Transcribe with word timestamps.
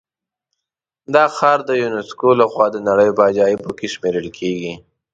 دا 1.13 1.25
ښار 1.35 1.59
د 1.69 1.71
یونسکو 1.83 2.29
له 2.39 2.45
خوا 2.51 2.67
د 2.71 2.77
نړۍ 2.87 3.09
په 3.17 3.21
عجایبو 3.29 3.69
کې 3.79 3.87
شمېرل 3.93 4.27
کېږي. 4.37 4.73